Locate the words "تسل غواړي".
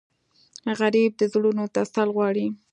1.75-2.47